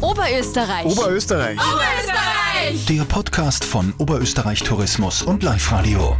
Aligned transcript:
Oberösterreich. 0.00 0.86
Oberösterreich. 0.86 1.58
Oberösterreich. 1.58 2.86
Der 2.86 3.04
Podcast 3.04 3.66
von 3.66 3.92
Oberösterreich 3.98 4.62
Tourismus 4.62 5.22
und 5.22 5.42
Live 5.42 5.70
Radio. 5.72 6.16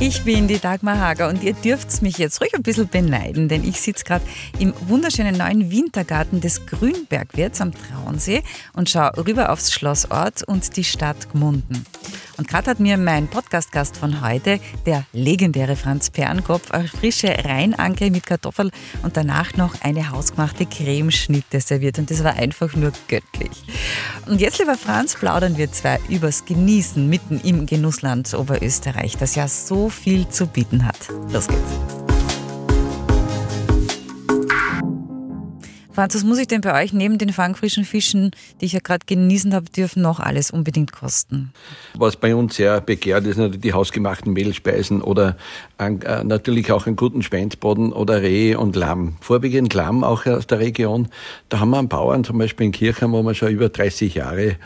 Ich 0.00 0.24
bin 0.24 0.48
die 0.48 0.58
Dagmar 0.58 0.98
Hager 0.98 1.28
und 1.28 1.44
ihr 1.44 1.52
dürft 1.52 2.02
mich 2.02 2.18
jetzt 2.18 2.40
ruhig 2.40 2.52
ein 2.52 2.64
bisschen 2.64 2.88
beneiden, 2.88 3.48
denn 3.48 3.62
ich 3.62 3.80
sitze 3.80 4.02
gerade 4.02 4.24
im 4.58 4.74
wunderschönen 4.88 5.38
neuen 5.38 5.70
Wintergarten 5.70 6.40
des 6.40 6.66
Grünbergwirts 6.66 7.60
am 7.60 7.70
Traunsee 7.72 8.42
und 8.72 8.90
schaue 8.90 9.24
rüber 9.24 9.50
aufs 9.50 9.72
Schlossort 9.72 10.42
und 10.42 10.76
die 10.76 10.82
Stadt 10.84 11.30
Gmunden. 11.30 11.86
Und 12.36 12.48
gerade 12.48 12.70
hat 12.70 12.80
mir 12.80 12.96
mein 12.96 13.28
Podcast-Gast 13.28 13.96
von 13.96 14.20
heute, 14.20 14.60
der 14.86 15.04
legendäre 15.12 15.76
Franz 15.76 16.10
Pernkopf, 16.10 16.70
eine 16.70 16.88
frische 16.88 17.28
Rheinanke 17.28 18.10
mit 18.10 18.26
Kartoffel 18.26 18.70
und 19.02 19.16
danach 19.16 19.54
noch 19.54 19.80
eine 19.82 20.10
hausgemachte 20.10 20.66
Cremeschnitte 20.66 21.60
serviert. 21.60 21.98
Und 21.98 22.10
das 22.10 22.24
war 22.24 22.34
einfach 22.34 22.74
nur 22.74 22.92
göttlich. 23.08 23.64
Und 24.26 24.40
jetzt, 24.40 24.58
lieber 24.58 24.76
Franz, 24.76 25.14
plaudern 25.14 25.56
wir 25.56 25.70
zwei 25.72 25.98
übers 26.08 26.44
Genießen 26.44 27.08
mitten 27.08 27.40
im 27.40 27.66
Genussland 27.66 28.32
Oberösterreich, 28.34 29.16
das 29.16 29.34
ja 29.34 29.48
so 29.48 29.88
viel 29.88 30.28
zu 30.28 30.46
bieten 30.46 30.86
hat. 30.86 31.08
Los 31.30 31.48
geht's. 31.48 32.03
Franz, 35.94 36.16
was 36.16 36.24
muss 36.24 36.38
ich 36.38 36.48
denn 36.48 36.60
bei 36.60 36.82
euch 36.82 36.92
neben 36.92 37.18
den 37.18 37.32
fangfrischen 37.32 37.84
Fischen, 37.84 38.32
die 38.60 38.64
ich 38.64 38.72
ja 38.72 38.80
gerade 38.82 39.06
genießen 39.06 39.54
habe 39.54 39.66
dürfen, 39.66 40.02
noch 40.02 40.18
alles 40.18 40.50
unbedingt 40.50 40.90
kosten? 40.90 41.52
Was 41.96 42.16
bei 42.16 42.34
uns 42.34 42.56
sehr 42.56 42.80
begehrt 42.80 43.24
ist, 43.26 43.36
natürlich 43.36 43.60
die 43.60 43.72
hausgemachten 43.72 44.32
Mehlspeisen 44.32 45.02
oder 45.02 45.36
äh, 45.78 46.24
natürlich 46.24 46.72
auch 46.72 46.88
einen 46.88 46.96
guten 46.96 47.22
Schweinsboden 47.22 47.92
oder 47.92 48.22
Reh 48.22 48.56
und 48.56 48.74
Lamm. 48.74 49.16
Vorwiegend 49.20 49.72
Lamm 49.72 50.02
auch 50.02 50.26
aus 50.26 50.48
der 50.48 50.58
Region. 50.58 51.10
Da 51.48 51.60
haben 51.60 51.70
wir 51.70 51.78
einen 51.78 51.88
Bauern, 51.88 52.24
zum 52.24 52.38
Beispiel 52.38 52.66
in 52.66 52.72
Kirchheim, 52.72 53.12
wo 53.12 53.22
wir 53.22 53.34
schon 53.34 53.50
über 53.50 53.68
30 53.68 54.16
Jahre 54.16 54.56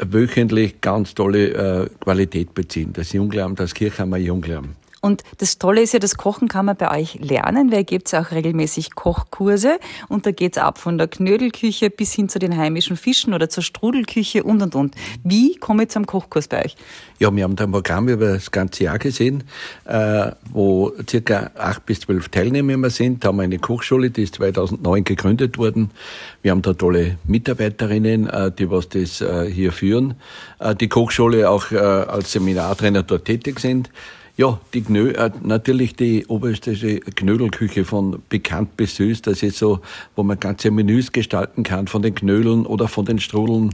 wöchentlich 0.00 0.80
ganz 0.80 1.14
tolle 1.14 1.84
äh, 1.84 1.88
Qualität 2.00 2.52
beziehen. 2.52 2.92
Das 2.92 3.12
Junglamm, 3.12 3.54
das 3.54 3.74
Kirchheimer 3.74 4.16
Junglamm. 4.16 4.74
Und 5.04 5.22
das 5.36 5.58
Tolle 5.58 5.82
ist 5.82 5.92
ja, 5.92 5.98
das 5.98 6.16
Kochen 6.16 6.48
kann 6.48 6.64
man 6.64 6.76
bei 6.76 6.90
euch 6.98 7.18
lernen, 7.20 7.70
weil 7.70 7.80
ihr 7.80 7.84
gebt 7.84 8.14
auch 8.14 8.30
regelmäßig 8.30 8.94
Kochkurse 8.94 9.78
und 10.08 10.24
da 10.24 10.30
geht's 10.30 10.56
ab 10.56 10.78
von 10.78 10.96
der 10.96 11.08
Knödelküche 11.08 11.90
bis 11.90 12.14
hin 12.14 12.30
zu 12.30 12.38
den 12.38 12.56
heimischen 12.56 12.96
Fischen 12.96 13.34
oder 13.34 13.50
zur 13.50 13.62
Strudelküche 13.62 14.44
und 14.44 14.62
und 14.62 14.74
und. 14.74 14.94
Wie 15.22 15.56
komme 15.56 15.82
ich 15.82 15.90
zum 15.90 16.06
Kochkurs 16.06 16.48
bei 16.48 16.64
euch? 16.64 16.76
Ja, 17.18 17.36
wir 17.36 17.44
haben 17.44 17.54
da 17.54 17.64
ein 17.64 17.72
Programm 17.72 18.08
über 18.08 18.32
das 18.32 18.50
ganze 18.50 18.84
Jahr 18.84 18.98
gesehen, 18.98 19.44
äh, 19.84 20.30
wo 20.50 20.90
circa 21.06 21.50
acht 21.54 21.84
bis 21.84 22.00
zwölf 22.00 22.30
Teilnehmer 22.30 22.88
sind. 22.88 23.24
Da 23.24 23.28
haben 23.28 23.36
wir 23.36 23.42
eine 23.42 23.58
Kochschule, 23.58 24.10
die 24.10 24.22
ist 24.22 24.36
2009 24.36 25.04
gegründet 25.04 25.58
worden. 25.58 25.90
Wir 26.40 26.50
haben 26.50 26.62
da 26.62 26.72
tolle 26.72 27.18
Mitarbeiterinnen, 27.24 28.30
äh, 28.30 28.50
die 28.52 28.70
was 28.70 28.88
das 28.88 29.20
äh, 29.20 29.50
hier 29.50 29.72
führen. 29.72 30.14
Die 30.80 30.88
Kochschule 30.88 31.50
auch 31.50 31.72
als 31.72 32.32
Seminartrainer 32.32 33.02
dort 33.02 33.26
tätig 33.26 33.60
sind. 33.60 33.90
Ja, 34.36 34.58
die 34.74 34.82
Gnö, 34.82 35.10
äh, 35.12 35.30
natürlich 35.42 35.94
die 35.94 36.26
oberösterreichische 36.26 36.98
Knödelküche 36.98 37.84
von 37.84 38.20
bekannt 38.28 38.76
bis 38.76 38.96
süß. 38.96 39.22
Das 39.22 39.44
ist 39.44 39.58
so, 39.58 39.80
wo 40.16 40.24
man 40.24 40.40
ganze 40.40 40.72
Menüs 40.72 41.12
gestalten 41.12 41.62
kann, 41.62 41.86
von 41.86 42.02
den 42.02 42.16
Knödeln 42.16 42.66
oder 42.66 42.88
von 42.88 43.04
den 43.04 43.20
Strudeln. 43.20 43.70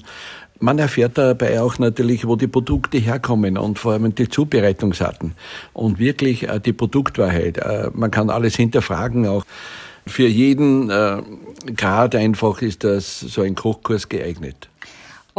Man 0.59 0.79
erfährt 0.79 1.17
dabei 1.17 1.63
auch 1.63 1.79
natürlich, 1.79 2.27
wo 2.27 2.37
die 2.37 2.47
Produkte 2.47 2.99
herkommen 2.99 3.57
und 3.57 3.79
vor 3.79 3.93
allem 3.93 4.15
die 4.15 4.29
Zubereitungsarten 4.29 5.33
und 5.73 5.99
wirklich 5.99 6.47
äh, 6.47 6.61
die 6.61 6.75
Produktwahrheit. 6.75 7.57
Äh, 7.57 7.91
man 7.95 8.11
kann 8.11 8.29
alles 8.29 8.57
hinterfragen 8.57 9.27
auch. 9.27 9.47
Für 10.07 10.27
jeden 10.27 10.91
äh, 10.91 11.23
Grad 11.75 12.15
einfach 12.15 12.61
ist 12.61 12.85
das 12.85 13.21
so 13.21 13.41
ein 13.41 13.55
Kochkurs 13.55 14.11
geeignet. 14.11 14.70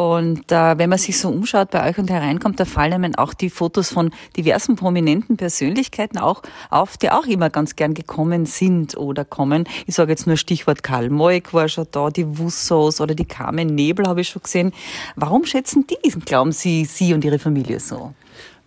Und 0.01 0.51
äh, 0.51 0.79
wenn 0.79 0.89
man 0.89 0.97
sich 0.97 1.19
so 1.19 1.29
umschaut 1.29 1.69
bei 1.69 1.87
euch 1.87 1.99
und 1.99 2.09
hereinkommt, 2.09 2.59
da 2.59 2.65
fallen 2.65 2.93
einem 2.93 3.15
auch 3.15 3.35
die 3.35 3.51
Fotos 3.51 3.89
von 3.89 4.09
diversen 4.35 4.75
prominenten 4.75 5.37
Persönlichkeiten 5.37 6.17
auch 6.17 6.41
auf, 6.71 6.97
die 6.97 7.11
auch 7.11 7.27
immer 7.27 7.51
ganz 7.51 7.75
gern 7.75 7.93
gekommen 7.93 8.47
sind 8.47 8.97
oder 8.97 9.25
kommen. 9.25 9.65
Ich 9.85 9.93
sage 9.93 10.11
jetzt 10.11 10.25
nur 10.25 10.37
Stichwort 10.37 10.81
Karl 10.81 11.11
Moik 11.11 11.53
war 11.53 11.69
schon 11.69 11.85
da, 11.91 12.09
die 12.09 12.39
Wussos 12.39 12.99
oder 12.99 13.13
die 13.13 13.25
Carmen 13.25 13.67
Nebel 13.75 14.07
habe 14.07 14.21
ich 14.21 14.29
schon 14.29 14.41
gesehen. 14.41 14.71
Warum 15.15 15.45
schätzen 15.45 15.85
die, 15.85 16.09
glauben 16.25 16.51
Sie, 16.51 16.85
Sie 16.85 17.13
und 17.13 17.23
Ihre 17.23 17.37
Familie 17.37 17.79
so? 17.79 18.15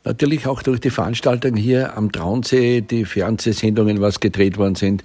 Natürlich 0.05 0.47
auch 0.47 0.63
durch 0.63 0.81
die 0.81 0.91
Veranstaltungen 0.91 1.57
hier 1.57 1.97
am 1.97 2.13
Traunsee, 2.13 2.83
die 2.83 3.07
Fernsehsendungen, 3.07 4.01
was 4.01 4.21
gedreht 4.21 4.57
worden 4.57 4.77
sind, 4.77 5.03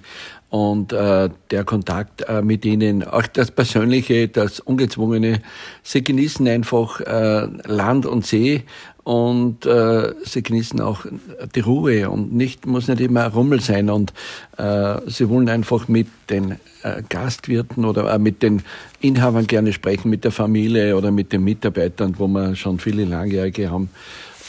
und 0.50 0.92
äh, 0.92 1.30
der 1.50 1.64
Kontakt 1.64 2.22
äh, 2.22 2.42
mit 2.42 2.64
ihnen, 2.64 3.04
auch 3.04 3.26
das 3.28 3.52
Persönliche, 3.52 4.28
das 4.28 4.58
Ungezwungene. 4.60 5.40
Sie 5.82 6.02
genießen 6.02 6.46
einfach 6.48 7.00
äh, 7.00 7.46
Land 7.66 8.04
und 8.04 8.26
See 8.26 8.64
und 9.04 9.64
äh, 9.64 10.12
sie 10.24 10.42
genießen 10.42 10.80
auch 10.80 11.06
die 11.54 11.60
Ruhe 11.60 12.10
und 12.10 12.34
nicht 12.34 12.66
muss 12.66 12.88
nicht 12.88 13.00
immer 13.00 13.28
Rummel 13.28 13.60
sein 13.60 13.90
und 13.90 14.12
äh, 14.56 14.96
sie 15.06 15.28
wollen 15.28 15.48
einfach 15.48 15.88
mit 15.88 16.08
den 16.28 16.52
äh, 16.82 17.02
Gastwirten 17.08 17.84
oder 17.84 18.12
äh, 18.12 18.18
mit 18.18 18.42
den 18.42 18.62
Inhabern 19.00 19.46
gerne 19.46 19.72
sprechen, 19.72 20.10
mit 20.10 20.24
der 20.24 20.32
Familie 20.32 20.96
oder 20.96 21.12
mit 21.12 21.32
den 21.32 21.44
Mitarbeitern, 21.44 22.16
wo 22.18 22.26
wir 22.26 22.56
schon 22.56 22.78
viele 22.80 23.04
Langjährige 23.04 23.70
haben. 23.70 23.90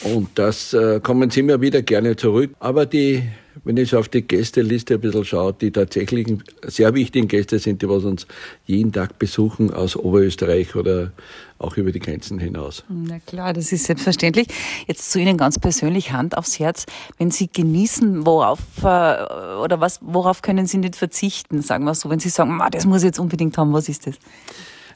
Und 0.03 0.29
das 0.35 0.73
äh, 0.73 0.99
kommen 0.99 1.29
sie 1.29 1.41
immer 1.41 1.61
wieder 1.61 1.81
gerne 1.81 2.15
zurück. 2.15 2.51
Aber 2.59 2.85
die 2.85 3.23
wenn 3.63 3.77
ich 3.77 3.89
so 3.89 3.99
auf 3.99 4.09
die 4.09 4.21
Gästeliste 4.21 4.95
ein 4.95 5.01
bisschen 5.01 5.25
schaue, 5.25 5.53
die 5.53 5.71
tatsächlichen 5.71 6.43
sehr 6.65 6.93
wichtigen 6.93 7.27
Gäste 7.27 7.59
sind, 7.59 7.81
die 7.81 7.89
was 7.89 8.03
uns 8.03 8.27
jeden 8.65 8.91
Tag 8.91 9.19
besuchen 9.19 9.73
aus 9.73 9.95
Oberösterreich 9.95 10.75
oder 10.75 11.11
auch 11.59 11.77
über 11.77 11.91
die 11.91 11.99
Grenzen 11.99 12.39
hinaus. 12.39 12.83
Na 12.89 13.19
klar, 13.19 13.53
das 13.53 13.71
ist 13.71 13.85
selbstverständlich. 13.85 14.47
Jetzt 14.87 15.11
zu 15.11 15.19
Ihnen 15.19 15.37
ganz 15.37 15.59
persönlich 15.59 16.11
Hand 16.11 16.37
aufs 16.37 16.59
Herz. 16.59 16.85
Wenn 17.17 17.29
Sie 17.29 17.49
genießen, 17.51 18.25
worauf 18.25 18.59
äh, 18.83 18.83
oder 18.83 19.79
was, 19.79 19.99
worauf 20.01 20.41
können 20.41 20.65
Sie 20.65 20.77
nicht 20.77 20.95
verzichten, 20.95 21.61
sagen 21.61 21.83
wir 21.83 21.93
so, 21.93 22.09
wenn 22.09 22.19
Sie 22.19 22.29
sagen, 22.29 22.59
das 22.71 22.85
muss 22.85 23.01
ich 23.01 23.07
jetzt 23.07 23.19
unbedingt 23.19 23.57
haben, 23.57 23.73
was 23.73 23.89
ist 23.89 24.07
das? 24.07 24.15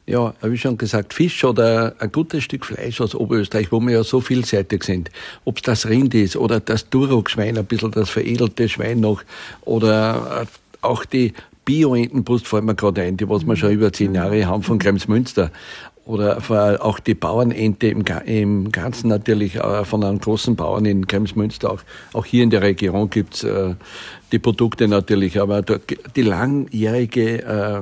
Ja, 0.07 0.35
wie 0.43 0.57
schon 0.57 0.77
gesagt, 0.77 1.15
Fisch 1.15 1.43
oder 1.43 1.95
ein 1.97 2.11
gutes 2.11 2.43
Stück 2.43 2.65
Fleisch 2.65 3.01
aus 3.01 3.15
Oberösterreich, 3.15 3.71
wo 3.71 3.79
wir 3.79 3.91
ja 3.91 4.03
so 4.03 4.21
vielseitig 4.21 4.83
sind. 4.83 5.09
Ob 5.45 5.57
es 5.57 5.63
das 5.63 5.87
Rind 5.87 6.13
ist 6.13 6.37
oder 6.37 6.59
das 6.59 6.89
Duroc-Schwein, 6.91 7.57
ein 7.57 7.65
bisschen 7.65 7.89
das 7.89 8.11
veredelte 8.11 8.69
Schwein 8.69 8.99
noch 8.99 9.23
oder 9.61 10.43
äh, 10.43 10.45
auch 10.85 11.05
die 11.05 11.33
Bio-Entenbrust 11.65 12.47
fallen 12.47 12.65
mir 12.65 12.75
gerade 12.75 13.01
ein, 13.01 13.17
die 13.17 13.27
was 13.27 13.47
wir 13.47 13.55
schon 13.55 13.71
über 13.71 13.91
zehn 13.91 14.13
Jahre 14.13 14.45
haben 14.45 14.61
von 14.61 14.77
Kremsmünster. 14.77 15.51
Oder 16.05 16.37
auch 16.85 16.99
die 16.99 17.15
Bauernente 17.15 17.87
im, 17.87 18.05
im 18.27 18.71
Ganzen 18.71 19.07
natürlich 19.07 19.55
äh, 19.55 19.83
von 19.85 20.03
einem 20.03 20.19
großen 20.19 20.55
Bauern 20.55 20.85
in 20.85 21.07
Kremsmünster. 21.07 21.71
Auch, 21.71 21.81
auch 22.13 22.25
hier 22.25 22.43
in 22.43 22.51
der 22.51 22.61
Region 22.61 23.09
gibt's 23.09 23.43
äh, 23.43 23.73
die 24.31 24.37
Produkte 24.37 24.87
natürlich, 24.87 25.41
aber 25.41 25.63
die 25.63 26.21
langjährige 26.21 27.41
äh, 27.41 27.81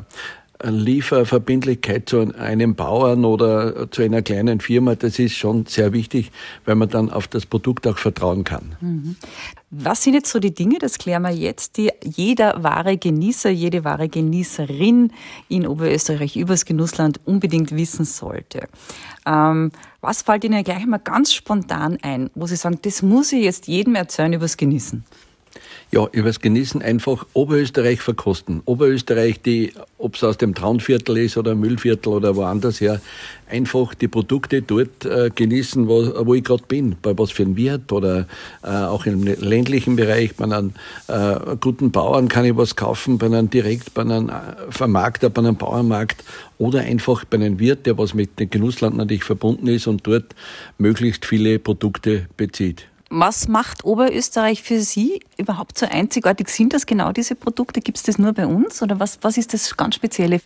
Lieferverbindlichkeit 0.64 2.10
zu 2.10 2.34
einem 2.38 2.76
Bauern 2.76 3.26
oder 3.26 3.92
zu 3.92 4.02
einer 4.02 4.22
kleinen 4.22 4.60
Firma, 4.60 4.96
das 4.96 5.20
ist 5.20 5.36
schon 5.36 5.66
sehr 5.66 5.94
wichtig, 5.94 6.32
weil 6.66 6.76
man 6.76 6.90
dann 6.90 7.10
auf 7.10 7.28
das 7.28 7.46
Produkt 7.46 7.86
auch 7.88 7.98
vertrauen 7.98 8.44
kann. 8.44 8.76
Mhm. 8.80 9.16
Was 9.72 10.04
sind 10.04 10.14
jetzt 10.14 10.30
so 10.30 10.40
die 10.40 10.54
Dinge, 10.54 10.78
das 10.78 11.00
klären 11.00 11.24
wir 11.24 11.32
jetzt, 11.32 11.78
die 11.78 11.92
jeder 12.04 12.64
wahre 12.64 12.98
Genießer, 12.98 13.50
jede 13.50 13.84
wahre 13.84 14.08
Genießerin 14.08 15.12
in 15.50 15.68
Oberösterreich 15.68 16.36
übers 16.36 16.66
Genussland 16.66 17.20
unbedingt 17.26 17.76
wissen 17.76 18.06
sollte? 18.06 18.68
Ähm, 19.26 19.72
was 20.00 20.22
fällt 20.22 20.44
Ihnen 20.44 20.64
gleich 20.64 20.86
mal 20.86 21.00
ganz 21.00 21.34
spontan 21.34 21.98
ein, 22.04 22.30
wo 22.36 22.46
Sie 22.46 22.56
sagen, 22.56 22.80
das 22.84 23.02
muss 23.02 23.32
ich 23.32 23.44
jetzt 23.44 23.68
jedem 23.68 23.96
erzählen 23.96 24.34
übers 24.34 24.58
Genießen? 24.58 25.04
Ja, 25.92 26.08
übers 26.12 26.40
Genießen 26.40 26.82
einfach 26.82 27.26
Oberösterreich 27.34 28.02
verkosten. 28.02 28.62
Oberösterreich, 28.66 29.42
die, 29.42 29.74
ob 30.00 30.16
es 30.16 30.24
aus 30.24 30.38
dem 30.38 30.56
Traunviertel 30.56 31.18
ist 31.18 31.38
oder 31.38 31.54
Müllviertel 31.54 32.14
oder 32.14 32.36
woanders 32.36 32.82
her, 32.82 33.00
einfach 33.48 33.94
die 33.94 34.08
Produkte 34.08 34.64
dort 34.64 35.06
äh, 35.06 35.30
genießen, 35.34 35.88
wo, 35.88 36.26
wo 36.26 36.34
ich 36.34 36.44
gerade 36.44 36.64
bin. 36.68 36.96
Bei 37.02 37.16
was 37.18 37.32
für 37.32 37.44
ein 37.44 37.56
Wirt 37.56 37.92
oder 37.92 38.28
äh, 38.64 38.70
auch 38.70 39.06
im 39.06 39.24
ländlichen 39.24 39.96
Bereich. 39.96 40.36
Bei 40.36 40.46
einem 40.46 40.74
äh, 41.08 41.56
guten 41.62 41.92
Bauern 41.92 42.28
kann 42.28 42.46
ich 42.46 42.58
was 42.58 42.76
kaufen, 42.76 43.20
bei 43.20 43.28
einem 43.28 43.52
direkt, 43.52 43.94
bei 43.94 44.02
einem 44.02 44.30
äh, 44.30 44.34
Vermarkter, 44.70 45.30
bei 45.30 45.42
einem 45.42 45.58
Bauernmarkt 45.58 46.24
oder 46.58 46.80
einfach 46.82 47.24
bei 47.26 47.36
einem 47.36 47.60
Wirt, 47.60 47.86
der 47.86 47.98
was 48.00 48.16
mit 48.16 48.40
dem 48.40 48.50
Genussland 48.50 48.98
natürlich 48.98 49.24
verbunden 49.24 49.68
ist 49.68 49.86
und 49.86 50.08
dort 50.08 50.34
möglichst 50.80 51.26
viele 51.26 51.60
Produkte 51.60 52.28
bezieht. 52.36 52.88
Was 53.16 53.48
macht 53.48 53.84
Oberösterreich 53.84 54.64
für 54.64 54.80
Sie 54.80 55.20
überhaupt 55.38 55.78
so 55.78 55.86
einzigartig? 55.86 56.50
Sind 56.50 56.74
das 56.74 56.88
genau 56.88 57.12
diese 57.12 57.36
Produkte? 57.36 57.80
Gibt 57.80 58.00
es 58.00 58.04
das 58.04 58.18
nur 58.18 58.34
bei 58.34 58.48
uns 58.48 58.82
oder 58.82 59.00
was, 59.00 59.20
was 59.22 59.38
ist 59.38 59.54
das 59.54 59.78
ganz 59.78 59.94
Spezielle? 59.94 60.42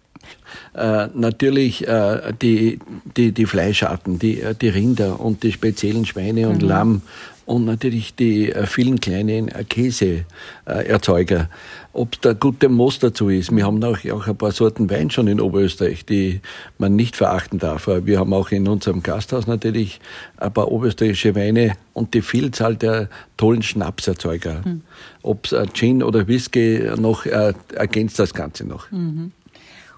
Äh, 0.73 1.07
natürlich 1.13 1.87
äh, 1.87 2.33
die, 2.41 2.79
die, 3.15 3.31
die 3.31 3.45
Fleischarten, 3.45 4.19
die, 4.19 4.41
äh, 4.41 4.53
die 4.53 4.67
Rinder 4.67 5.21
und 5.21 5.43
die 5.43 5.53
speziellen 5.53 6.05
Schweine 6.05 6.49
und 6.49 6.61
mhm. 6.61 6.67
Lamm 6.67 7.01
und 7.47 7.63
natürlich 7.63 8.13
die 8.13 8.51
äh, 8.51 8.65
vielen 8.65 8.99
kleinen 8.99 9.47
äh, 9.47 9.63
Käseerzeuger. 9.63 11.49
Ob 11.93 12.21
da 12.21 12.33
gute 12.33 12.67
Most 12.67 13.03
dazu 13.03 13.29
ist. 13.29 13.55
Wir 13.55 13.65
haben 13.65 13.81
auch, 13.83 13.97
auch 14.11 14.27
ein 14.27 14.37
paar 14.37 14.51
Sorten 14.51 14.89
Wein 14.89 15.09
schon 15.09 15.27
in 15.27 15.39
Oberösterreich, 15.39 16.05
die 16.05 16.41
man 16.77 16.95
nicht 16.95 17.15
verachten 17.15 17.57
darf. 17.57 17.87
Wir 17.87 18.19
haben 18.19 18.33
auch 18.33 18.51
in 18.51 18.67
unserem 18.67 19.01
Gasthaus 19.01 19.47
natürlich 19.47 19.99
ein 20.35 20.53
paar 20.53 20.71
oberösterreichische 20.71 21.35
Weine 21.35 21.75
und 21.93 22.13
die 22.13 22.21
Vielzahl 22.21 22.75
der 22.75 23.09
tollen 23.37 23.63
Schnapserzeuger. 23.63 24.61
Mhm. 24.65 24.81
Ob 25.23 25.51
es 25.51 25.73
Gin 25.73 26.03
oder 26.03 26.27
Whisky 26.27 26.83
noch 26.97 27.25
äh, 27.25 27.53
ergänzt 27.73 28.19
das 28.19 28.33
Ganze 28.33 28.65
noch. 28.65 28.91
Mhm. 28.91 29.31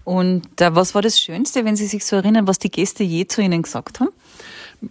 Und 0.04 0.62
äh, 0.62 0.74
was 0.74 0.94
war 0.96 1.02
das 1.02 1.20
Schönste, 1.20 1.66
wenn 1.66 1.76
Sie 1.76 1.88
sich 1.88 2.06
so 2.06 2.16
erinnern, 2.16 2.48
was 2.48 2.60
die 2.60 2.72
Gäste 2.72 3.04
je 3.04 3.26
zu 3.28 3.42
Ihnen 3.42 3.64
gesagt 3.64 4.00
haben? 4.00 4.10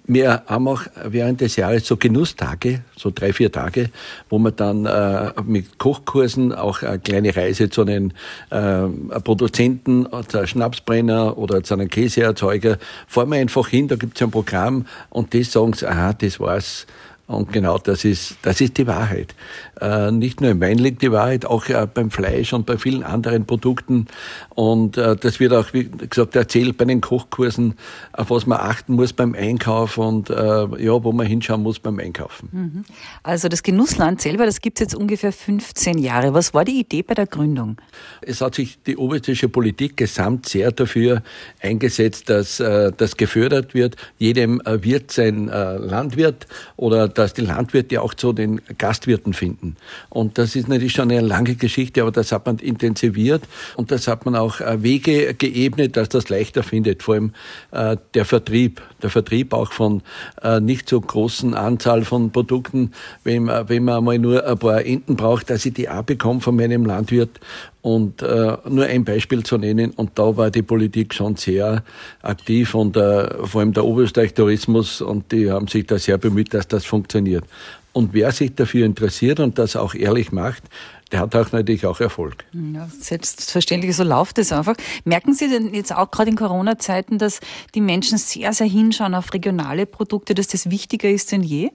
Wir 0.04 0.42
haben 0.46 0.68
auch 0.68 0.82
während 1.02 1.40
des 1.40 1.56
Jahres 1.56 1.86
so 1.86 1.96
Genusstage, 1.96 2.82
so 2.96 3.10
drei, 3.14 3.32
vier 3.32 3.50
Tage, 3.50 3.90
wo 4.28 4.38
man 4.38 4.54
dann 4.54 4.84
äh, 4.84 5.32
mit 5.44 5.78
Kochkursen 5.78 6.52
auch 6.52 6.82
eine 6.82 6.98
kleine 6.98 7.34
Reise 7.34 7.70
zu 7.70 7.82
einem 7.82 8.12
äh, 8.50 8.86
Produzenten, 9.20 10.06
zu 10.28 10.38
einem 10.38 10.46
Schnapsbrenner 10.46 11.38
oder 11.38 11.62
zu 11.62 11.74
einem 11.74 11.88
Käseerzeuger, 11.88 12.76
fahren 13.06 13.30
wir 13.30 13.38
einfach 13.38 13.68
hin, 13.68 13.88
da 13.88 13.96
gibt 13.96 14.16
es 14.16 14.22
ein 14.22 14.30
Programm 14.30 14.86
und 15.08 15.32
die 15.32 15.42
sagen 15.42 15.74
aha, 15.86 16.12
das 16.12 16.38
war's. 16.38 16.86
Und 17.28 17.52
genau 17.52 17.76
das 17.76 18.06
ist, 18.06 18.38
das 18.40 18.62
ist 18.62 18.78
die 18.78 18.86
Wahrheit. 18.86 19.34
Äh, 19.82 20.10
nicht 20.10 20.40
nur 20.40 20.50
im 20.50 20.62
Wein 20.62 20.78
liegt 20.78 21.02
die 21.02 21.12
Wahrheit, 21.12 21.44
auch 21.44 21.68
äh, 21.68 21.86
beim 21.92 22.10
Fleisch 22.10 22.54
und 22.54 22.64
bei 22.64 22.78
vielen 22.78 23.02
anderen 23.02 23.44
Produkten. 23.44 24.06
Und 24.54 24.96
äh, 24.96 25.14
das 25.14 25.38
wird 25.38 25.52
auch, 25.52 25.74
wie 25.74 25.84
gesagt, 25.84 26.34
erzählt 26.36 26.78
bei 26.78 26.86
den 26.86 27.02
Kochkursen, 27.02 27.74
auf 28.14 28.30
was 28.30 28.46
man 28.46 28.58
achten 28.58 28.94
muss 28.94 29.12
beim 29.12 29.34
Einkauf 29.34 29.98
und 29.98 30.30
äh, 30.30 30.34
ja, 30.34 31.04
wo 31.04 31.12
man 31.12 31.26
hinschauen 31.26 31.62
muss 31.62 31.78
beim 31.78 31.98
Einkaufen. 31.98 32.48
Mhm. 32.50 32.84
Also 33.22 33.48
das 33.48 33.62
Genussland 33.62 34.22
selber, 34.22 34.46
das 34.46 34.62
gibt 34.62 34.78
es 34.78 34.84
jetzt 34.86 34.94
ungefähr 34.94 35.30
15 35.32 35.98
Jahre. 35.98 36.32
Was 36.32 36.54
war 36.54 36.64
die 36.64 36.80
Idee 36.80 37.02
bei 37.02 37.12
der 37.12 37.26
Gründung? 37.26 37.76
Es 38.22 38.40
hat 38.40 38.54
sich 38.54 38.82
die 38.84 38.96
oberösterreichische 38.96 39.50
Politik 39.50 39.98
gesamt 39.98 40.48
sehr 40.48 40.72
dafür 40.72 41.22
eingesetzt, 41.60 42.30
dass 42.30 42.58
äh, 42.58 42.90
das 42.96 43.18
gefördert 43.18 43.74
wird. 43.74 43.96
Jedem 44.16 44.62
äh, 44.62 44.82
Wirt 44.82 45.10
sein 45.10 45.48
Landwirt 45.48 46.46
oder 46.76 47.17
dass 47.18 47.34
die 47.34 47.42
Landwirte 47.42 48.00
auch 48.00 48.14
zu 48.14 48.32
den 48.32 48.60
Gastwirten 48.78 49.32
finden. 49.32 49.76
Und 50.08 50.38
das 50.38 50.54
ist 50.54 50.68
natürlich 50.68 50.92
schon 50.92 51.10
eine 51.10 51.20
lange 51.20 51.56
Geschichte, 51.56 52.02
aber 52.02 52.12
das 52.12 52.30
hat 52.30 52.46
man 52.46 52.58
intensiviert 52.58 53.42
und 53.74 53.90
das 53.90 54.06
hat 54.06 54.24
man 54.24 54.36
auch 54.36 54.60
äh, 54.60 54.82
Wege 54.82 55.34
geebnet, 55.34 55.96
dass 55.96 56.08
das 56.08 56.28
leichter 56.28 56.62
findet. 56.62 57.02
Vor 57.02 57.14
allem 57.14 57.32
äh, 57.72 57.96
der 58.14 58.24
Vertrieb, 58.24 58.80
der 59.02 59.10
Vertrieb 59.10 59.52
auch 59.52 59.72
von 59.72 60.02
äh, 60.42 60.60
nicht 60.60 60.88
so 60.88 61.00
großen 61.00 61.54
Anzahl 61.54 62.04
von 62.04 62.30
Produkten, 62.30 62.92
wenn, 63.24 63.48
wenn 63.48 63.82
man 63.82 64.04
mal 64.04 64.18
nur 64.18 64.46
ein 64.46 64.58
paar 64.58 64.84
Enten 64.84 65.16
braucht, 65.16 65.50
dass 65.50 65.66
ich 65.66 65.74
die 65.74 65.88
auch 65.88 66.02
bekomme 66.02 66.40
von 66.40 66.54
meinem 66.54 66.86
Landwirt 66.86 67.40
und 67.82 68.22
äh, 68.22 68.56
nur 68.68 68.84
ein 68.86 69.04
Beispiel 69.04 69.42
zu 69.42 69.56
nennen, 69.56 69.92
und 69.92 70.18
da 70.18 70.36
war 70.36 70.50
die 70.50 70.62
Politik 70.62 71.14
schon 71.14 71.36
sehr 71.36 71.84
aktiv 72.22 72.74
und 72.74 72.96
äh, 72.96 73.46
vor 73.46 73.60
allem 73.60 73.72
der 73.72 73.84
Oberösterreich 73.84 74.34
Tourismus 74.34 75.00
und 75.00 75.30
die 75.32 75.50
haben 75.50 75.68
sich 75.68 75.86
da 75.86 75.98
sehr 75.98 76.18
bemüht, 76.18 76.54
dass 76.54 76.68
das 76.68 76.84
funktioniert. 76.84 77.44
Und 77.92 78.12
wer 78.12 78.30
sich 78.32 78.54
dafür 78.54 78.84
interessiert 78.84 79.40
und 79.40 79.58
das 79.58 79.74
auch 79.74 79.94
ehrlich 79.94 80.30
macht, 80.30 80.62
der 81.10 81.20
hat 81.20 81.34
auch 81.34 81.52
natürlich 81.52 81.86
auch 81.86 82.00
Erfolg. 82.00 82.44
Ja, 82.52 82.88
selbstverständlich, 83.00 83.96
so 83.96 84.04
läuft 84.04 84.38
es 84.38 84.52
einfach. 84.52 84.76
Merken 85.04 85.32
Sie 85.32 85.48
denn 85.48 85.72
jetzt 85.72 85.94
auch 85.94 86.10
gerade 86.10 86.30
in 86.30 86.36
Corona-Zeiten, 86.36 87.18
dass 87.18 87.40
die 87.74 87.80
Menschen 87.80 88.18
sehr, 88.18 88.52
sehr 88.52 88.66
hinschauen 88.66 89.14
auf 89.14 89.32
regionale 89.32 89.86
Produkte, 89.86 90.34
dass 90.34 90.48
das 90.48 90.70
wichtiger 90.70 91.08
ist 91.08 91.32
denn 91.32 91.42
je? 91.42 91.70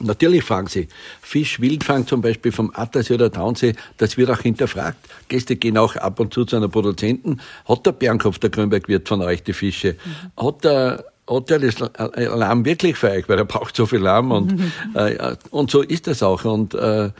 Natürlich 0.00 0.44
fragen 0.44 0.66
sie. 0.66 0.88
Fisch, 1.20 1.60
Wildfang 1.60 2.06
zum 2.06 2.20
Beispiel 2.20 2.52
vom 2.52 2.72
Attersee 2.74 3.14
oder 3.14 3.30
Taunsee, 3.30 3.74
das 3.98 4.16
wird 4.16 4.30
auch 4.30 4.40
hinterfragt. 4.40 4.98
Gäste 5.28 5.56
gehen 5.56 5.76
auch 5.76 5.96
ab 5.96 6.20
und 6.20 6.32
zu 6.32 6.44
zu 6.44 6.56
einer 6.56 6.68
Produzenten. 6.68 7.40
Hat 7.66 7.86
der 7.86 7.92
Bernkopf, 7.92 8.38
der 8.38 8.50
Grünberg-Wirt 8.50 9.08
von 9.08 9.22
euch 9.22 9.42
die 9.42 9.52
Fische? 9.52 9.96
Mhm. 10.36 10.46
Hat 10.46 10.64
der 10.64 11.04
hat 11.28 11.50
er 11.50 11.60
das 11.60 11.78
Lamm 12.16 12.64
wirklich 12.64 12.96
für 12.96 13.10
euch, 13.10 13.28
weil 13.28 13.38
er 13.38 13.44
braucht 13.44 13.76
so 13.76 13.86
viel 13.86 14.00
Lamm 14.00 14.32
und, 14.32 14.58
mhm. 14.58 14.72
äh, 14.94 15.36
und 15.50 15.70
so 15.70 15.82
ist 15.82 16.08
das 16.08 16.24
auch. 16.24 16.44
Und 16.44 16.74
äh, 16.74 17.10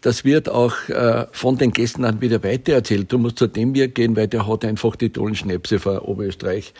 das 0.00 0.24
wird 0.24 0.48
auch 0.48 0.88
äh, 0.88 1.26
von 1.32 1.58
den 1.58 1.72
Gästen 1.72 2.02
dann 2.02 2.20
wieder 2.20 2.42
weitererzählt. 2.42 3.12
Du 3.12 3.18
musst 3.18 3.38
zu 3.38 3.46
dem 3.46 3.74
Wirt 3.74 3.94
gehen, 3.94 4.16
weil 4.16 4.28
der 4.28 4.46
hat 4.46 4.64
einfach 4.64 4.96
die 4.96 5.10
tollen 5.10 5.34
Schnäpse 5.34 5.78
von 5.78 5.98
Oberösterreich. 5.98 6.72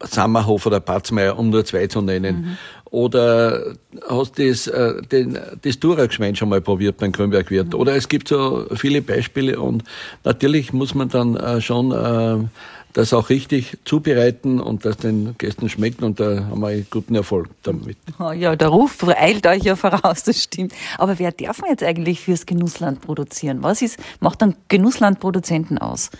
Sammerhof 0.00 0.66
oder 0.66 0.80
Patzmeier, 0.80 1.38
um 1.38 1.50
nur 1.50 1.64
zwei 1.64 1.86
zu 1.86 2.00
nennen. 2.00 2.36
Mhm. 2.36 2.56
Oder 2.90 3.74
hast 4.08 4.38
das, 4.38 4.68
äh, 4.68 5.02
den, 5.02 5.38
das 5.62 5.80
Durax-Schwein 5.80 6.36
schon 6.36 6.48
mal 6.48 6.60
probiert 6.60 6.98
beim 6.98 7.12
Grünbergwirt? 7.12 7.68
Mhm. 7.68 7.74
Oder 7.74 7.96
es 7.96 8.08
gibt 8.08 8.28
so 8.28 8.66
viele 8.74 9.02
Beispiele 9.02 9.58
und 9.58 9.82
natürlich 10.22 10.72
muss 10.72 10.94
man 10.94 11.08
dann 11.08 11.36
äh, 11.36 11.60
schon 11.60 11.90
äh, 11.90 12.46
das 12.94 13.12
auch 13.12 13.28
richtig 13.28 13.76
zubereiten 13.84 14.60
und 14.60 14.84
das 14.84 14.96
den 14.96 15.34
Gästen 15.36 15.68
schmeckt 15.68 16.02
und 16.02 16.20
da 16.20 16.44
haben 16.48 16.60
wir 16.60 16.68
einen 16.68 16.86
guten 16.88 17.16
Erfolg 17.16 17.48
damit. 17.64 17.96
Ja, 18.36 18.54
der 18.54 18.68
Ruf 18.68 19.04
eilt 19.08 19.46
euch 19.46 19.64
ja 19.64 19.74
voraus, 19.74 20.22
das 20.22 20.42
stimmt. 20.42 20.72
Aber 20.96 21.18
wer 21.18 21.32
darf 21.32 21.60
man 21.60 21.70
jetzt 21.70 21.82
eigentlich 21.82 22.20
fürs 22.20 22.46
Genussland 22.46 23.00
produzieren? 23.00 23.62
Was 23.62 23.82
ist, 23.82 23.98
macht 24.20 24.40
dann 24.42 24.54
Genusslandproduzenten 24.68 25.78
aus? 25.78 26.10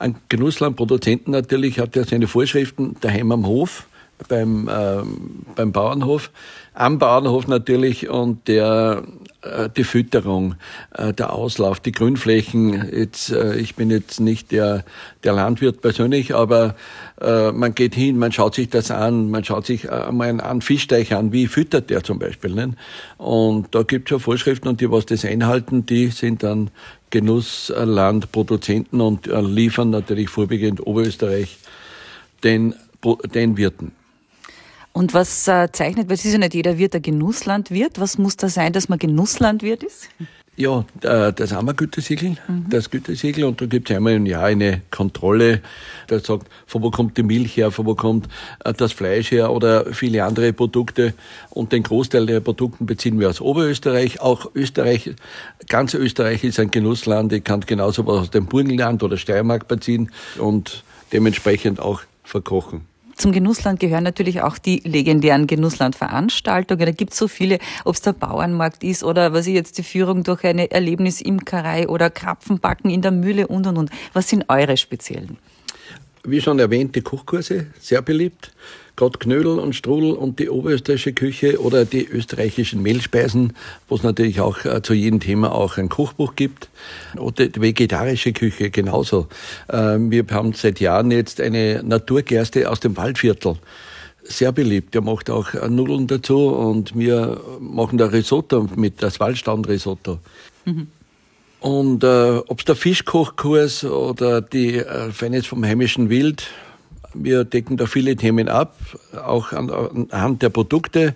Ein 0.00 0.14
Genusslandproduzenten 0.28 1.32
natürlich 1.32 1.80
hat 1.80 1.96
ja 1.96 2.04
seine 2.04 2.28
Vorschriften 2.28 2.94
daheim 3.00 3.32
am 3.32 3.46
Hof, 3.46 3.87
beim, 4.28 4.68
äh, 4.68 5.02
beim 5.54 5.72
Bauernhof, 5.72 6.30
am 6.74 6.98
Bauernhof 6.98 7.46
natürlich 7.46 8.08
und 8.08 8.48
der 8.48 9.02
äh, 9.40 9.68
die 9.76 9.84
Fütterung, 9.84 10.56
äh, 10.94 11.12
der 11.12 11.32
Auslauf, 11.32 11.78
die 11.78 11.92
Grünflächen. 11.92 12.88
Jetzt, 12.92 13.30
äh, 13.30 13.56
ich 13.56 13.76
bin 13.76 13.88
jetzt 13.88 14.18
nicht 14.18 14.50
der, 14.50 14.84
der 15.22 15.32
Landwirt 15.32 15.80
persönlich, 15.80 16.34
aber 16.34 16.74
man 17.20 17.74
geht 17.74 17.96
hin, 17.96 18.16
man 18.16 18.30
schaut 18.30 18.54
sich 18.54 18.68
das 18.68 18.92
an, 18.92 19.28
man 19.28 19.42
schaut 19.42 19.66
sich 19.66 19.90
einmal 19.90 20.40
einen 20.40 20.60
Fischteich 20.60 21.14
an, 21.14 21.32
wie 21.32 21.48
füttert 21.48 21.90
der 21.90 22.04
zum 22.04 22.20
Beispiel. 22.20 22.52
Nicht? 22.52 22.78
Und 23.16 23.74
da 23.74 23.82
gibt 23.82 24.08
es 24.08 24.12
ja 24.12 24.18
Vorschriften 24.20 24.68
und 24.68 24.80
die, 24.80 24.88
was 24.88 25.04
das 25.04 25.24
einhalten, 25.24 25.84
die 25.84 26.12
sind 26.12 26.44
dann 26.44 26.70
Genusslandproduzenten 27.10 29.00
und 29.00 29.26
liefern 29.26 29.90
natürlich 29.90 30.28
vorwiegend 30.28 30.86
Oberösterreich 30.86 31.58
den, 32.44 32.76
den 33.34 33.56
Wirten. 33.56 33.97
Und 34.98 35.14
was 35.14 35.46
äh, 35.46 35.68
zeichnet, 35.70 36.08
weil 36.08 36.16
es 36.16 36.24
ist 36.24 36.32
ja 36.32 36.38
nicht 36.38 36.54
jeder 36.54 36.76
Wirt 36.76 36.92
ein 36.92 37.02
Genusslandwirt, 37.02 38.00
was 38.00 38.18
muss 38.18 38.36
da 38.36 38.48
sein, 38.48 38.72
dass 38.72 38.88
man 38.88 38.98
Genusslandwirt 38.98 39.84
ist? 39.84 40.08
Ja, 40.56 40.84
das 41.00 41.52
haben 41.52 41.68
wir 41.68 41.74
Gütesiegel, 41.74 42.30
mhm. 42.48 42.66
das 42.68 42.90
Gütesiegel 42.90 43.44
und 43.44 43.60
da 43.60 43.66
gibt 43.66 43.88
es 43.88 43.96
einmal 43.96 44.14
im 44.14 44.26
Jahr 44.26 44.46
eine 44.46 44.82
Kontrolle, 44.90 45.62
der 46.10 46.18
sagt, 46.18 46.48
von 46.66 46.82
wo 46.82 46.90
kommt 46.90 47.16
die 47.16 47.22
Milch 47.22 47.56
her, 47.56 47.70
von 47.70 47.86
wo 47.86 47.94
kommt 47.94 48.26
äh, 48.64 48.72
das 48.72 48.90
Fleisch 48.90 49.30
her 49.30 49.52
oder 49.52 49.94
viele 49.94 50.24
andere 50.24 50.52
Produkte 50.52 51.14
und 51.50 51.70
den 51.70 51.84
Großteil 51.84 52.26
der 52.26 52.40
Produkte 52.40 52.82
beziehen 52.82 53.20
wir 53.20 53.28
aus 53.28 53.40
Oberösterreich, 53.40 54.20
auch 54.20 54.50
Österreich, 54.56 55.14
ganz 55.68 55.94
Österreich 55.94 56.42
ist 56.42 56.58
ein 56.58 56.72
Genussland, 56.72 57.32
ich 57.32 57.44
kann 57.44 57.60
genauso 57.60 58.04
was 58.04 58.22
aus 58.22 58.30
dem 58.30 58.46
Burgenland 58.46 59.04
oder 59.04 59.16
Steiermark 59.16 59.68
beziehen 59.68 60.10
und 60.38 60.82
dementsprechend 61.12 61.78
auch 61.78 62.00
verkochen. 62.24 62.80
Zum 63.18 63.32
Genussland 63.32 63.80
gehören 63.80 64.04
natürlich 64.04 64.42
auch 64.42 64.58
die 64.58 64.80
legendären 64.84 65.48
Genusslandveranstaltungen. 65.48 66.86
Da 66.86 66.92
gibt 66.92 67.12
es 67.12 67.18
so 67.18 67.26
viele, 67.26 67.58
ob 67.84 67.96
es 67.96 68.00
der 68.00 68.12
Bauernmarkt 68.12 68.84
ist 68.84 69.02
oder 69.02 69.32
was 69.32 69.48
ich 69.48 69.54
jetzt 69.54 69.76
die 69.76 69.82
Führung 69.82 70.22
durch 70.22 70.44
eine 70.44 70.70
Erlebnisimkerei 70.70 71.88
oder 71.88 72.10
Krapfenbacken 72.10 72.90
in 72.90 73.02
der 73.02 73.10
Mühle 73.10 73.48
und 73.48 73.66
und 73.66 73.76
und. 73.76 73.90
Was 74.12 74.28
sind 74.28 74.44
eure 74.48 74.76
speziellen? 74.76 75.36
Wie 76.22 76.40
schon 76.40 76.60
erwähnt, 76.60 76.94
die 76.94 77.00
Kochkurse, 77.00 77.66
sehr 77.80 78.02
beliebt 78.02 78.52
gerade 78.98 79.18
Knödel 79.18 79.58
und 79.58 79.74
Strudel 79.74 80.12
und 80.12 80.38
die 80.38 80.50
oberösterreichische 80.50 81.12
Küche 81.14 81.62
oder 81.62 81.84
die 81.84 82.06
österreichischen 82.06 82.82
Mehlspeisen, 82.82 83.54
wo 83.88 83.94
es 83.94 84.02
natürlich 84.02 84.40
auch 84.40 84.64
äh, 84.64 84.82
zu 84.82 84.92
jedem 84.92 85.20
Thema 85.20 85.54
auch 85.54 85.78
ein 85.78 85.88
Kochbuch 85.88 86.36
gibt. 86.36 86.68
Oder 87.16 87.48
die 87.48 87.60
vegetarische 87.60 88.32
Küche 88.32 88.70
genauso. 88.70 89.28
Äh, 89.68 89.96
wir 89.98 90.26
haben 90.30 90.52
seit 90.52 90.80
Jahren 90.80 91.10
jetzt 91.10 91.40
eine 91.40 91.82
Naturgerste 91.82 92.70
aus 92.70 92.80
dem 92.80 92.96
Waldviertel 92.96 93.56
sehr 94.24 94.52
beliebt. 94.52 94.94
Der 94.94 95.00
macht 95.00 95.30
auch 95.30 95.54
äh, 95.54 95.68
Nudeln 95.68 96.06
dazu 96.06 96.48
und 96.48 96.98
wir 96.98 97.40
machen 97.60 97.98
da 97.98 98.06
Risotto 98.06 98.68
mit 98.76 99.02
das 99.02 99.20
Waldstand-Risotto. 99.20 100.18
Mhm. 100.64 100.88
Und 101.60 102.04
äh, 102.04 102.38
ob 102.46 102.60
es 102.60 102.64
der 102.64 102.76
Fischkochkurs 102.76 103.84
oder 103.84 104.40
die 104.40 104.76
äh, 104.76 105.10
Fans 105.10 105.46
vom 105.46 105.64
heimischen 105.64 106.08
Wild, 106.08 106.46
wir 107.14 107.44
decken 107.44 107.76
da 107.76 107.86
viele 107.86 108.16
Themen 108.16 108.48
ab, 108.48 108.76
auch 109.24 109.52
anhand 109.52 110.42
der 110.42 110.50
Produkte 110.50 111.14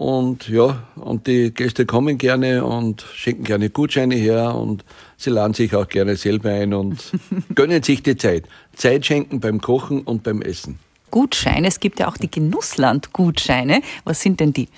Und 0.00 0.48
ja, 0.48 0.84
und 0.96 1.26
die 1.26 1.52
Gäste 1.52 1.84
kommen 1.84 2.16
gerne 2.16 2.64
und 2.64 3.04
schenken 3.14 3.44
gerne 3.44 3.68
Gutscheine 3.68 4.14
her 4.14 4.54
und 4.54 4.82
sie 5.18 5.28
laden 5.28 5.52
sich 5.52 5.74
auch 5.74 5.88
gerne 5.88 6.16
selber 6.16 6.48
ein 6.48 6.72
und 6.72 7.12
gönnen 7.54 7.82
sich 7.82 8.02
die 8.02 8.16
Zeit. 8.16 8.44
Zeit 8.74 9.04
schenken 9.04 9.40
beim 9.40 9.60
Kochen 9.60 10.00
und 10.00 10.22
beim 10.22 10.40
Essen. 10.40 10.78
Gutscheine, 11.10 11.68
es 11.68 11.80
gibt 11.80 11.98
ja 11.98 12.08
auch 12.08 12.16
die 12.16 12.30
Genussland-Gutscheine. 12.30 13.82
Was 14.04 14.22
sind 14.22 14.40
denn 14.40 14.54
die? 14.54 14.68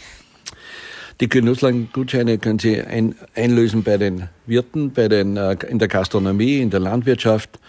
Die 1.20 1.28
Genussland-Gutscheine 1.28 2.38
können 2.38 2.58
Sie 2.58 2.82
ein, 2.82 3.14
einlösen 3.36 3.84
bei 3.84 3.98
den 3.98 4.28
Wirten, 4.46 4.92
bei 4.92 5.06
den, 5.06 5.36
äh, 5.36 5.56
in 5.68 5.78
der 5.78 5.86
Gastronomie, 5.86 6.58
in 6.58 6.70
der 6.70 6.80
Landwirtschaft 6.80 7.60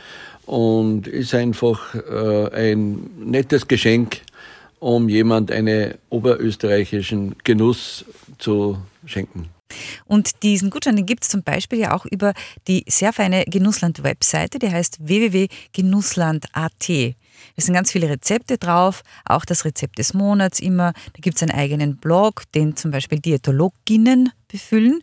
und 0.45 1.07
ist 1.07 1.33
einfach 1.33 1.95
äh, 1.95 2.49
ein 2.53 3.09
nettes 3.17 3.67
Geschenk, 3.67 4.21
um 4.79 5.09
jemand 5.09 5.51
einen 5.51 5.95
oberösterreichischen 6.09 7.35
Genuss 7.43 8.05
zu 8.37 8.77
schenken. 9.05 9.49
Und 10.05 10.43
diesen 10.43 10.69
Gutschein 10.69 11.05
gibt 11.05 11.23
es 11.23 11.29
zum 11.29 11.43
Beispiel 11.43 11.79
ja 11.79 11.95
auch 11.95 12.05
über 12.05 12.33
die 12.67 12.83
sehr 12.87 13.13
feine 13.13 13.45
Genussland-Webseite, 13.45 14.59
die 14.59 14.69
heißt 14.69 14.99
www.genussland.at. 15.07 16.89
Es 17.55 17.65
sind 17.65 17.73
ganz 17.73 17.91
viele 17.91 18.09
Rezepte 18.09 18.57
drauf, 18.57 19.03
auch 19.25 19.45
das 19.45 19.65
Rezept 19.65 19.99
des 19.99 20.13
Monats 20.13 20.59
immer. 20.59 20.93
Da 20.93 21.19
gibt 21.21 21.37
es 21.37 21.43
einen 21.43 21.51
eigenen 21.51 21.97
Blog, 21.97 22.43
den 22.53 22.75
zum 22.75 22.91
Beispiel 22.91 23.19
Diätologinnen 23.19 24.31
befüllen. 24.47 25.01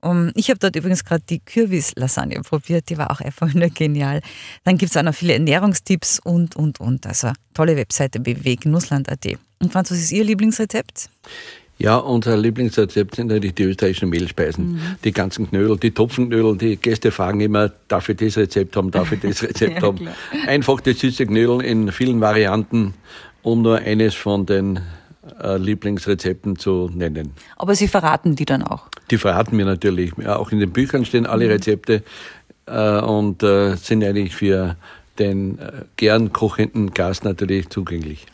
Um, 0.00 0.30
ich 0.36 0.48
habe 0.48 0.60
dort 0.60 0.76
übrigens 0.76 1.04
gerade 1.04 1.24
die 1.28 1.40
Kürbis-Lasagne 1.40 2.40
probiert, 2.42 2.88
die 2.88 2.98
war 2.98 3.10
auch 3.10 3.20
einfach 3.20 3.52
nur 3.52 3.68
genial. 3.68 4.20
Dann 4.62 4.78
gibt 4.78 4.90
es 4.90 4.96
auch 4.96 5.02
noch 5.02 5.14
viele 5.14 5.32
Ernährungstipps 5.32 6.20
und, 6.22 6.54
und, 6.54 6.78
und. 6.78 7.06
Also 7.06 7.32
tolle 7.52 7.76
Webseite 7.76 8.24
www.genussland.at. 8.24 9.26
Und 9.58 9.72
Franz, 9.72 9.90
was 9.90 9.98
ist 9.98 10.12
Ihr 10.12 10.22
Lieblingsrezept? 10.22 11.10
Ja, 11.78 11.96
unser 11.96 12.36
Lieblingsrezept 12.36 13.16
sind 13.16 13.28
natürlich 13.28 13.54
die 13.54 13.64
österreichischen 13.64 14.08
Mehlspeisen. 14.08 14.72
Mhm. 14.72 14.80
Die 15.04 15.12
ganzen 15.12 15.48
Knödel, 15.48 15.76
die 15.76 15.92
Topfenknödel. 15.92 16.56
Die 16.58 16.76
Gäste 16.76 17.12
fragen 17.12 17.40
immer, 17.40 17.70
darf 17.88 18.08
ich 18.08 18.16
das 18.16 18.36
Rezept 18.36 18.76
haben, 18.76 18.90
darf 18.90 19.12
ich 19.12 19.20
das 19.20 19.42
Rezept 19.44 19.76
ja, 19.76 19.82
haben. 19.82 19.98
Klar. 19.98 20.14
Einfach 20.46 20.80
die 20.80 20.92
süße 20.92 21.26
Knödel 21.26 21.62
in 21.62 21.92
vielen 21.92 22.20
Varianten, 22.20 22.94
um 23.42 23.62
nur 23.62 23.78
eines 23.78 24.14
von 24.14 24.44
den 24.44 24.80
äh, 25.40 25.56
Lieblingsrezepten 25.56 26.56
zu 26.56 26.90
nennen. 26.92 27.32
Aber 27.56 27.76
Sie 27.76 27.86
verraten 27.86 28.34
die 28.34 28.44
dann 28.44 28.64
auch? 28.64 28.88
Die 29.10 29.18
verraten 29.18 29.56
wir 29.56 29.64
natürlich. 29.64 30.12
Ja, 30.18 30.36
auch 30.36 30.52
in 30.52 30.60
den 30.60 30.72
Büchern 30.72 31.04
stehen 31.04 31.26
alle 31.26 31.46
mhm. 31.46 31.52
Rezepte 31.52 32.02
äh, 32.66 33.00
und 33.00 33.42
äh, 33.42 33.76
sind 33.76 34.04
eigentlich 34.04 34.34
für 34.34 34.76
den 35.18 35.58
äh, 35.58 35.84
gern 35.96 36.32
kochenden 36.32 36.92
Gast 36.92 37.24
natürlich 37.24 37.68
zugänglich. 37.70 38.26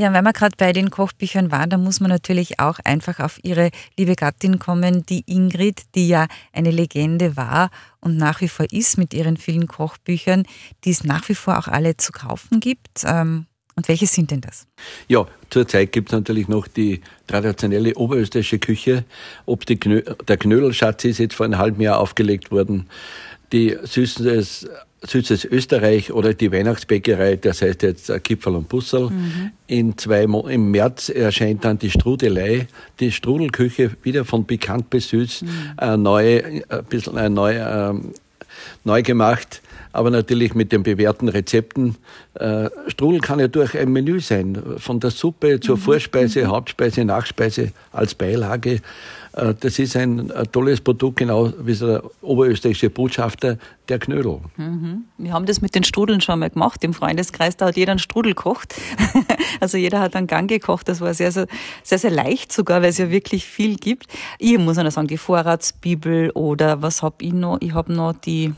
Ja, 0.00 0.14
wenn 0.14 0.24
wir 0.24 0.32
gerade 0.32 0.56
bei 0.56 0.72
den 0.72 0.88
Kochbüchern 0.88 1.50
waren, 1.50 1.68
dann 1.68 1.84
muss 1.84 2.00
man 2.00 2.08
natürlich 2.08 2.58
auch 2.58 2.78
einfach 2.84 3.20
auf 3.20 3.38
Ihre 3.42 3.70
liebe 3.98 4.16
Gattin 4.16 4.58
kommen, 4.58 5.04
die 5.04 5.24
Ingrid, 5.26 5.82
die 5.94 6.08
ja 6.08 6.26
eine 6.54 6.70
Legende 6.70 7.36
war 7.36 7.68
und 8.00 8.16
nach 8.16 8.40
wie 8.40 8.48
vor 8.48 8.64
ist 8.70 8.96
mit 8.96 9.12
ihren 9.12 9.36
vielen 9.36 9.66
Kochbüchern, 9.66 10.44
die 10.84 10.90
es 10.90 11.04
nach 11.04 11.28
wie 11.28 11.34
vor 11.34 11.58
auch 11.58 11.68
alle 11.68 11.98
zu 11.98 12.12
kaufen 12.12 12.60
gibt. 12.60 13.04
Ähm, 13.04 13.44
und 13.76 13.88
welche 13.88 14.06
sind 14.06 14.30
denn 14.30 14.40
das? 14.40 14.66
Ja, 15.08 15.26
zurzeit 15.48 15.92
gibt 15.92 16.08
es 16.08 16.12
natürlich 16.12 16.48
noch 16.48 16.66
die 16.68 17.00
traditionelle 17.26 17.94
oberösterreichische 17.94 18.58
Küche. 18.58 19.04
Ob 19.46 19.64
Knö 19.66 20.02
der 20.26 20.36
Knödelschatz 20.36 21.04
ist 21.04 21.18
jetzt 21.18 21.34
vor 21.34 21.46
einem 21.46 21.58
halben 21.58 21.80
Jahr 21.80 21.98
aufgelegt 21.98 22.50
worden. 22.50 22.88
Die 23.52 23.76
Süßes, 23.82 24.68
Süßes 25.02 25.46
Österreich 25.46 26.12
oder 26.12 26.34
die 26.34 26.52
Weihnachtsbäckerei, 26.52 27.36
das 27.36 27.62
heißt 27.62 27.82
jetzt 27.82 28.12
Kipferl 28.22 28.56
und 28.56 28.68
Bussel. 28.68 29.08
Mhm. 29.08 29.50
In 29.66 29.96
zwei 29.96 30.26
Mo 30.26 30.46
Im 30.46 30.70
März 30.70 31.08
erscheint 31.08 31.64
dann 31.64 31.78
die 31.78 31.90
Strudelei, 31.90 32.68
die 33.00 33.10
Strudelküche 33.10 33.92
wieder 34.02 34.24
von 34.26 34.44
bekannt 34.44 34.90
bis 34.90 35.08
süß, 35.08 35.42
mhm. 35.42 35.48
äh, 35.80 35.96
neu, 35.96 36.42
ein 36.68 36.84
bisschen 36.84 37.16
äh, 37.16 37.30
neu, 37.30 37.54
äh, 37.54 37.94
neu 38.84 39.02
gemacht 39.02 39.62
aber 39.92 40.10
natürlich 40.10 40.54
mit 40.54 40.72
den 40.72 40.82
bewährten 40.82 41.28
Rezepten. 41.28 41.96
Äh, 42.34 42.70
Strudel 42.88 43.20
kann 43.20 43.40
ja 43.40 43.48
durch 43.48 43.76
ein 43.76 43.92
Menü 43.92 44.20
sein, 44.20 44.62
von 44.78 45.00
der 45.00 45.10
Suppe 45.10 45.60
zur 45.60 45.76
mhm. 45.76 45.80
Vorspeise, 45.80 46.44
mhm. 46.44 46.48
Hauptspeise, 46.48 47.04
Nachspeise 47.04 47.72
als 47.92 48.14
Beilage. 48.14 48.80
Äh, 49.32 49.54
das 49.58 49.78
ist 49.78 49.96
ein, 49.96 50.30
ein, 50.30 50.52
tolles 50.52 50.80
Produkt, 50.80 51.18
genau 51.18 51.52
wie 51.60 51.74
der 51.74 52.02
oberösterreichische 52.22 52.90
Botschafter 52.90 53.58
der 53.88 53.98
Knödel. 53.98 54.40
Mhm. 54.56 55.04
Wir 55.18 55.32
haben 55.32 55.46
das 55.46 55.60
mit 55.60 55.74
den 55.74 55.84
Strudeln 55.84 56.20
schon 56.20 56.38
mal 56.38 56.50
gemacht 56.50 56.82
im 56.84 56.94
Freundeskreis. 56.94 57.56
Da 57.56 57.66
hat 57.66 57.76
jeder 57.76 57.92
einen 57.92 57.98
Strudel 57.98 58.34
gekocht. 58.34 58.74
also 59.60 59.76
jeder 59.76 60.00
hat 60.00 60.16
einen 60.16 60.26
Gang 60.26 60.48
gekocht. 60.48 60.88
Das 60.88 61.00
war 61.00 61.14
sehr, 61.14 61.32
sehr, 61.32 61.46
sehr, 61.82 61.98
sehr 61.98 62.10
leicht 62.10 62.52
sogar, 62.52 62.82
weil 62.82 62.90
es 62.90 62.98
ja 62.98 63.10
wirklich 63.10 63.44
viel 63.44 63.76
gibt. 63.76 64.06
Ich 64.38 64.58
muss 64.58 64.76
noch 64.76 64.90
sagen, 64.90 65.08
die 65.08 65.18
Vorratsbibel 65.18 66.30
oder 66.30 66.82
was 66.82 67.02
habe 67.02 67.16
ich 67.20 67.32
noch? 67.32 67.58
Ich 67.60 67.74
habe 67.74 67.92
noch 67.92 68.12
die 68.12 68.52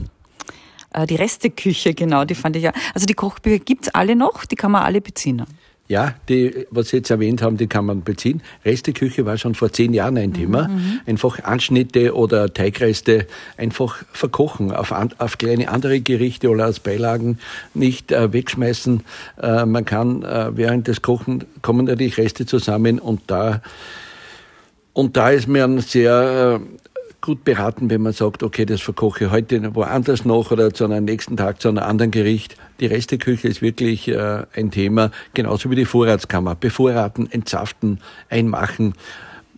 äh, 0.92 1.06
die 1.06 1.16
Resteküche, 1.16 1.94
genau, 1.94 2.25
die 2.25 2.34
fand 2.34 2.56
ich 2.56 2.62
ja. 2.62 2.72
Also 2.94 3.06
die 3.06 3.14
Kochbücher 3.14 3.58
gibt 3.58 3.87
es 3.87 3.94
alle 3.94 4.16
noch, 4.16 4.44
die 4.44 4.56
kann 4.56 4.72
man 4.72 4.82
alle 4.82 5.00
beziehen. 5.00 5.44
Ja, 5.88 6.14
die, 6.28 6.66
was 6.70 6.88
Sie 6.88 6.99
jetzt 6.99 7.11
erwähnt 7.11 7.42
haben, 7.42 7.58
die 7.58 7.66
kann 7.66 7.84
man 7.84 8.02
beziehen. 8.02 8.40
Resteküche 8.64 9.26
war 9.26 9.37
schon 9.37 9.54
vor 9.54 9.72
zehn 9.72 9.92
Jahren 9.92 10.16
ein 10.16 10.32
Thema. 10.32 10.68
Mhm. 10.68 10.75
mhm. 10.75 11.00
Einfach 11.04 11.42
Anschnitte 11.44 12.14
oder 12.14 12.52
Teigreste 12.52 13.26
einfach 13.58 14.02
verkochen 14.12 14.72
auf, 14.72 14.94
auf 15.18 15.38
kleine 15.38 15.68
andere 15.68 16.00
Gerichte 16.00 16.49
oder 16.49 16.64
als 16.64 16.80
Beilagen 16.80 17.38
nicht 17.75 18.11
äh, 18.11 18.32
wegschmeißen. 18.32 19.02
Äh, 19.42 19.66
man 19.66 19.84
kann 19.84 20.22
äh, 20.22 20.56
während 20.56 20.88
des 20.88 21.02
Kochen 21.02 21.44
kommen 21.61 21.87
natürlich 21.87 22.16
Reste 22.16 22.46
zusammen 22.46 22.99
und 22.99 23.22
da 23.26 23.61
und 24.94 25.16
da 25.16 25.30
ist 25.30 25.49
mir 25.49 25.64
ein 25.64 25.80
sehr 25.80 26.61
äh, 26.61 26.91
gut 27.23 27.45
beraten, 27.45 27.88
wenn 27.88 28.02
man 28.02 28.12
sagt, 28.12 28.43
okay, 28.43 28.67
das 28.67 28.83
verkoche 28.83 29.25
ich 29.25 29.31
heute 29.31 29.75
woanders 29.75 30.26
noch 30.26 30.50
oder 30.50 30.75
zu 30.75 30.85
einem 30.85 31.07
nächsten 31.07 31.37
Tag 31.37 31.62
zu 31.62 31.69
einem 31.69 31.79
anderen 31.79 32.11
Gericht. 32.11 32.57
Die 32.81 32.87
Resteküche 32.87 33.49
ist 33.49 33.62
wirklich 33.62 34.09
äh, 34.09 34.43
ein 34.55 34.71
Thema, 34.71 35.11
genauso 35.33 35.71
wie 35.71 35.76
die 35.76 35.85
Vorratskammer. 35.87 36.57
Bevorraten, 36.57 37.31
entsaften, 37.31 38.00
einmachen. 38.29 38.95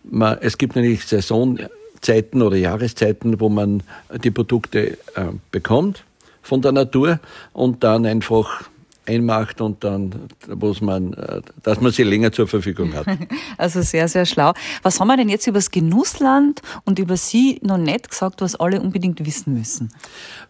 Man, 0.04 0.38
es 0.40 0.59
gibt 0.59 0.76
natürlich 0.76 1.06
Saisonzeiten 1.06 2.42
oder 2.42 2.56
Jahreszeiten, 2.56 3.40
wo 3.40 3.49
man 3.49 3.83
die 4.23 4.30
Produkte 4.30 4.99
äh, 5.14 5.33
bekommt 5.50 6.04
von 6.42 6.61
der 6.61 6.73
Natur 6.73 7.18
und 7.54 7.83
dann 7.83 8.04
einfach 8.04 8.68
einmacht 9.06 9.61
und 9.61 9.84
dann, 9.84 10.28
muss 10.54 10.80
man, 10.80 11.12
äh, 11.14 11.40
dass 11.62 11.80
man 11.80 11.92
sie 11.92 12.02
länger 12.02 12.32
zur 12.32 12.49
Verfügung 12.49 12.94
hat. 12.94 13.06
Also 13.56 13.82
sehr, 13.82 14.08
sehr 14.08 14.26
schlau. 14.26 14.52
Was 14.82 15.00
haben 15.00 15.08
wir 15.08 15.16
denn 15.16 15.28
jetzt 15.28 15.46
über 15.46 15.58
das 15.58 15.70
Genussland 15.70 16.61
und 16.84 16.99
über 16.99 17.16
Sie 17.16 17.61
noch 17.62 17.78
nicht 17.78 18.11
gesagt, 18.11 18.40
was 18.40 18.56
alle 18.56 18.80
unbedingt 18.80 19.25
wissen 19.25 19.54
müssen? 19.54 19.92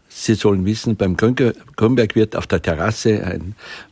Sie 0.08 0.34
sollen 0.34 0.64
wissen, 0.64 0.96
beim 0.96 1.16
Grünberg 1.16 2.14
wird 2.14 2.36
auf 2.36 2.46
der 2.46 2.62
Terrasse, 2.62 3.40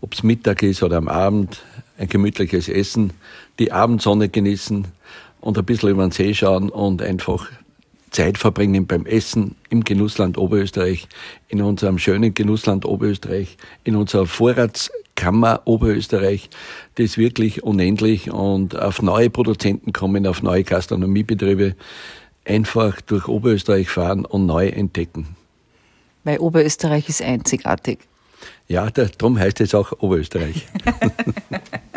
ob 0.01 0.15
es 0.15 0.23
Mittag 0.23 0.63
ist 0.63 0.83
oder 0.83 0.97
am 0.97 1.09
Abend, 1.09 1.63
ein 1.99 2.09
gemütliches 2.09 2.69
Essen, 2.69 3.13
die 3.59 3.73
Abendsonne 3.73 4.29
genießen 4.29 4.87
und 5.41 5.59
ein 5.59 5.65
bisschen 5.65 5.91
über 5.91 6.07
den 6.07 6.13
See 6.13 6.33
schauen 6.33 6.71
und 6.71 7.03
einfach 7.03 7.49
Zeit 8.13 8.39
verbringen 8.39 8.87
beim 8.87 9.07
Essen 9.07 9.57
im 9.71 9.85
Genussland 9.85 10.39
Oberösterreich, 10.39 11.09
in 11.49 11.63
unserem 11.63 11.99
schönen 11.99 12.35
Genussland 12.35 12.85
Oberösterreich, 12.85 13.57
in 13.85 13.97
unserer 13.97 14.27
Vorratskammer 14.27 15.63
Oberösterreich. 15.65 16.51
Das 16.95 17.05
ist 17.05 17.19
wirklich 17.19 17.63
unendlich 17.63 18.31
und 18.31 18.79
auf 18.79 19.03
neue 19.03 19.31
Produzenten 19.31 19.93
kommen, 19.93 20.27
auf 20.27 20.43
neue 20.43 20.63
Gastronomiebetriebe, 20.63 21.75
einfach 22.45 23.01
durch 23.01 23.29
Oberösterreich 23.29 23.89
fahren 23.89 24.25
und 24.25 24.47
neu 24.47 24.69
entdecken. 24.69 25.37
Weil 26.25 26.39
Oberösterreich 26.39 27.09
ist 27.09 27.23
einzigartig. 27.23 27.99
Ja, 28.69 28.91
darum 28.91 29.39
heißt 29.39 29.61
es 29.61 29.75
auch 29.75 29.93
Oberösterreich. 30.01 30.67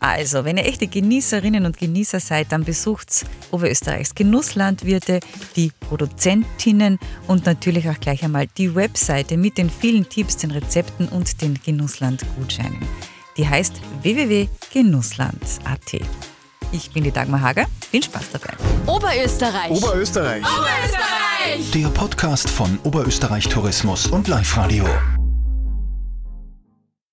Also, 0.00 0.44
wenn 0.46 0.56
ihr 0.56 0.64
echte 0.64 0.86
Genießerinnen 0.86 1.66
und 1.66 1.76
Genießer 1.76 2.20
seid, 2.20 2.52
dann 2.52 2.64
besucht 2.64 3.26
Oberösterreichs 3.50 4.14
Genusslandwirte, 4.14 5.20
die 5.56 5.70
Produzentinnen 5.78 6.98
und 7.26 7.44
natürlich 7.44 7.88
auch 7.88 8.00
gleich 8.00 8.24
einmal 8.24 8.46
die 8.46 8.74
Webseite 8.74 9.36
mit 9.36 9.58
den 9.58 9.68
vielen 9.68 10.08
Tipps, 10.08 10.38
den 10.38 10.50
Rezepten 10.52 11.06
und 11.08 11.42
den 11.42 11.60
Genussland-Gutscheinen. 11.62 12.80
Die 13.36 13.46
heißt 13.46 13.74
www.genussland.at. 14.02 16.00
Ich 16.72 16.90
bin 16.92 17.04
die 17.04 17.10
Dagmar 17.10 17.40
Hager, 17.42 17.66
viel 17.90 18.02
Spaß 18.02 18.30
dabei. 18.32 18.54
Oberösterreich. 18.86 19.70
Oberösterreich. 19.70 20.42
Oberösterreich. 20.42 21.70
Der 21.74 21.88
Podcast 21.88 22.48
von 22.48 22.78
Oberösterreich 22.84 23.48
Tourismus 23.48 24.06
und 24.06 24.28
Live 24.28 24.56
Radio. 24.56 24.86